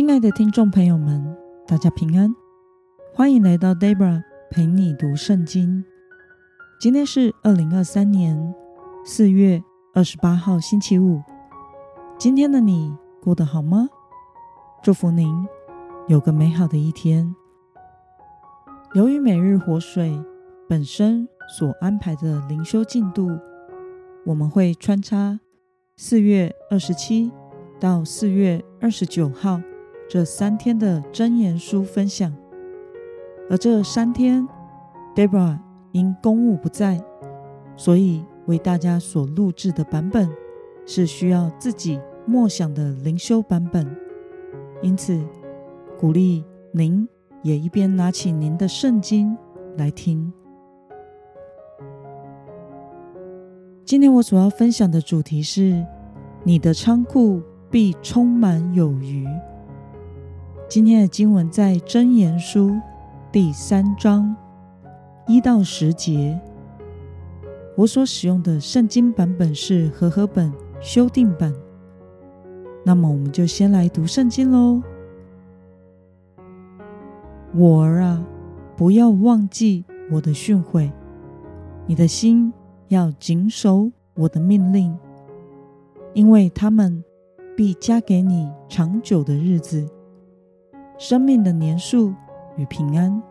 [0.00, 2.34] 亲爱的听众朋友们，大家平安，
[3.12, 5.84] 欢迎来到 Debra 陪你读圣经。
[6.80, 8.54] 今天是二零二三年
[9.04, 11.20] 四月二十八号，星期五。
[12.18, 13.90] 今天的你过得好吗？
[14.82, 15.46] 祝福您
[16.08, 17.36] 有个美好的一天。
[18.94, 20.18] 由于每日活水
[20.66, 23.38] 本身所安排的灵修进度，
[24.24, 25.38] 我们会穿插
[25.98, 27.30] 四月二十七
[27.78, 29.60] 到四月二十九号
[30.10, 32.34] 这三天的箴言书分享，
[33.48, 34.44] 而这三天
[35.14, 35.56] ，Debra
[35.92, 37.00] 因公务不在，
[37.76, 40.28] 所以为大家所录制的版本
[40.84, 43.86] 是需要自己默想的灵修版本，
[44.82, 45.16] 因此
[45.96, 47.08] 鼓励您
[47.42, 49.38] 也一边拿起您的圣经
[49.76, 50.32] 来听。
[53.84, 55.86] 今天我所要分享的主题是：
[56.42, 57.40] 你的仓库
[57.70, 59.24] 必充满有余。
[60.70, 62.78] 今天的经文在箴言书
[63.32, 64.36] 第三章
[65.26, 66.40] 一到十节。
[67.76, 71.52] 我所使用的圣经版本是和合本修订版。
[72.84, 74.80] 那么，我们就先来读圣经喽。
[77.52, 78.24] 我儿啊，
[78.76, 80.88] 不要忘记我的训诲，
[81.84, 82.52] 你的心。
[82.86, 84.96] 要谨守我的命令，
[86.12, 87.04] 因为他们
[87.56, 89.88] 必加给你长久的日子、
[91.00, 92.12] 生命的年数
[92.58, 93.22] 与平安。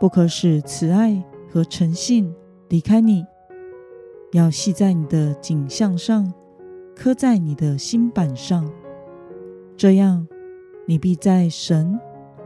[0.00, 2.34] 不可使慈爱和诚信
[2.68, 3.24] 离开你，
[4.32, 6.34] 要系在你的颈项上，
[6.96, 8.68] 刻在你的心版上。
[9.76, 10.26] 这样，
[10.84, 11.96] 你必在神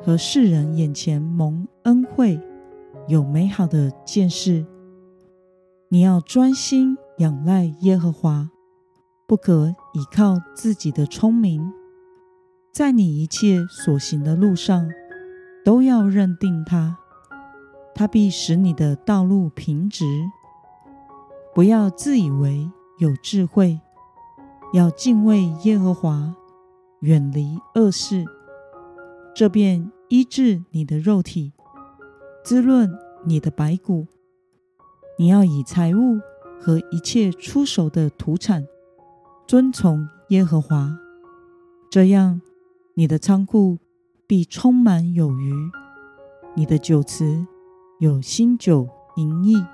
[0.03, 2.39] 和世人眼前蒙恩惠，
[3.09, 4.67] 有美好的见识。
[5.89, 8.51] 你要专心仰赖耶和华，
[9.27, 11.73] 不可倚靠自己的聪明，
[12.73, 14.91] 在你一切所行的路上
[15.63, 16.97] 都要认定他，
[17.95, 20.07] 他必使你的道路平直。
[21.55, 23.79] 不要自以为有智慧，
[24.73, 26.35] 要敬畏耶和华，
[27.01, 28.25] 远离恶事，
[29.35, 31.53] 这便医治你的肉体，
[32.43, 32.91] 滋润
[33.27, 34.07] 你的白骨。
[35.19, 36.19] 你要以财物
[36.59, 38.67] 和一切出手的土产
[39.47, 40.97] 遵从耶和华，
[41.91, 42.41] 这样
[42.95, 43.79] 你的仓库
[44.27, 45.55] 必充满有余，
[46.55, 47.47] 你的酒池
[47.99, 48.87] 有新酒
[49.17, 49.65] 盈溢。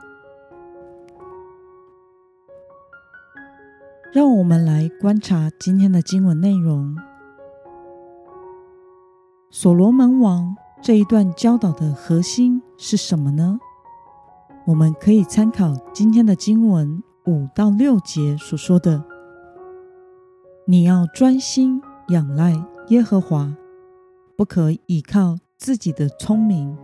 [4.13, 6.97] 让我们来观察今天的经文内容。
[9.51, 13.59] 所罗门王这一段教导的核心是什么呢？
[14.65, 19.03] 我们可以参考今天的经文五到六节所说的
[20.67, 22.55] ：“你要专心仰赖
[22.89, 23.55] 耶和华，
[24.37, 26.77] 不可倚靠自己的聪明，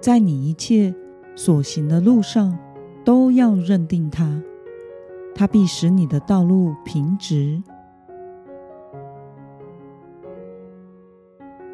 [0.00, 0.94] 在你一切
[1.34, 2.58] 所行的路上
[3.04, 4.42] 都要认定他，
[5.34, 7.62] 他必使你的道路平直。”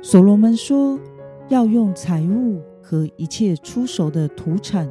[0.02, 0.98] 所罗门说
[1.48, 4.90] 要用财物和一切出熟的土产。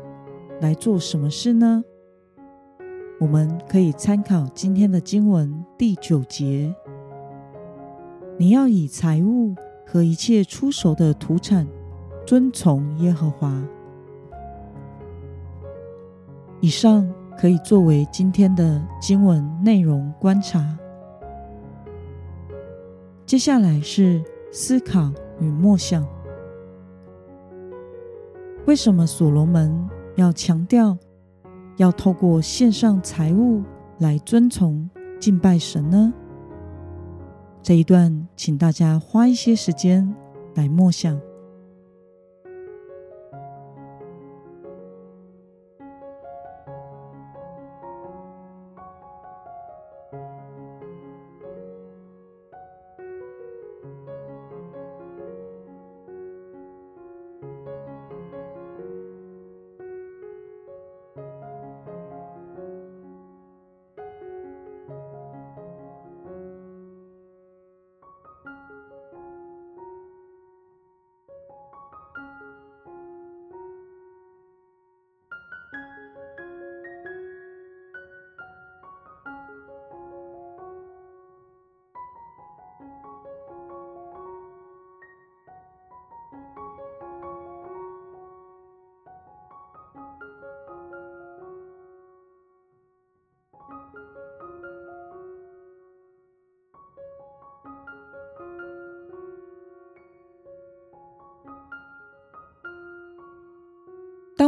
[0.61, 1.83] 来做什么事呢？
[3.19, 6.73] 我们可以参考今天的经文第九节。
[8.37, 11.65] 你要以财物和一切出手的土产
[12.25, 13.63] 遵从耶和华。
[16.59, 20.77] 以上可以作为今天的经文内容观察。
[23.25, 26.05] 接下来是思考与默想。
[28.65, 30.97] 为什么所罗门要强调，
[31.77, 33.63] 要透过献上财物
[33.99, 36.13] 来遵从敬拜神呢？
[37.65, 40.13] 这一段，请大家花一些时间
[40.53, 41.19] 来默想。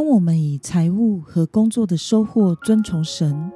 [0.08, 3.52] 当我们以财务和工作的收获遵从神，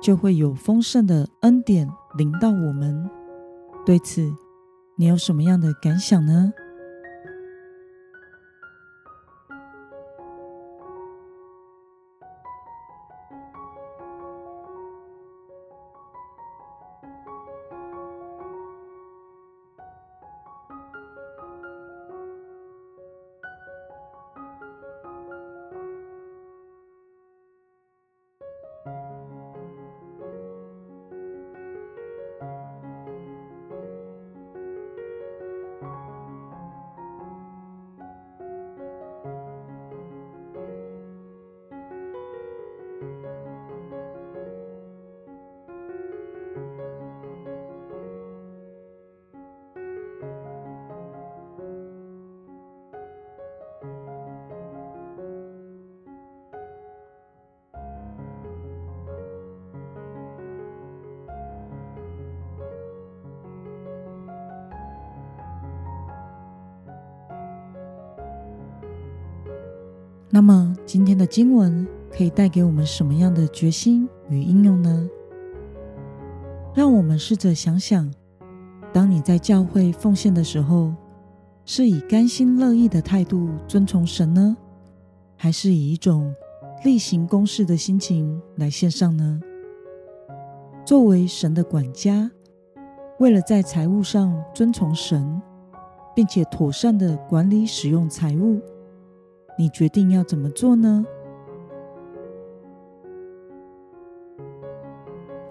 [0.00, 3.10] 就会有丰盛的恩典临到我们。
[3.84, 4.32] 对此，
[4.96, 6.52] 你有什么样的感想呢？
[70.30, 75.08] 那么，今天的经文可以带给我们什么样的决心与应用呢？
[76.74, 78.12] 让我们试着想想，
[78.92, 80.92] 当你在教会奉献的时候，
[81.64, 84.54] 是以甘心乐意的态度尊崇神呢，
[85.34, 86.34] 还是以一种
[86.84, 89.40] 例行公事的心情来献上呢？
[90.84, 92.30] 作为神的管家，
[93.18, 95.40] 为了在财务上尊崇神，
[96.14, 98.60] 并且妥善的管理使用财物。
[99.58, 101.04] 你决定要怎么做呢？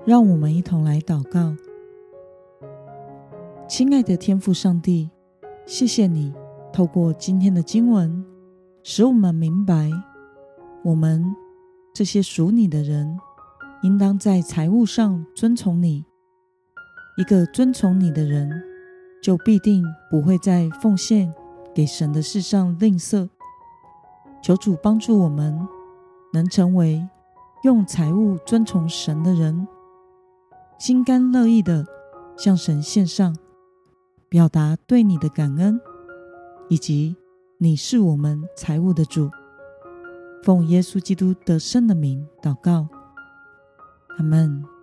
[0.05, 1.53] 让我们一同来祷告。
[3.67, 5.09] 亲爱的天父上帝，
[5.65, 6.33] 谢谢你
[6.71, 8.23] 透过今天的经文，
[8.81, 9.91] 使我们明白，
[10.85, 11.21] 我们
[11.93, 13.19] 这些属你的人，
[13.83, 16.05] 应当在财务上尊从你。
[17.17, 18.49] 一个尊从你的人，
[19.21, 21.33] 就必定不会在奉献
[21.75, 23.27] 给神的事上吝啬。
[24.41, 25.67] 求主帮助我们，
[26.33, 27.07] 能成为
[27.63, 29.67] 用财物尊崇神的人，
[30.77, 31.85] 心甘乐意的
[32.37, 33.35] 向神献上，
[34.29, 35.79] 表达对你的感恩，
[36.69, 37.15] 以及
[37.57, 39.29] 你是我们财物的主。
[40.43, 42.87] 奉耶稣基督得胜的名祷告，
[44.17, 44.76] 阿门。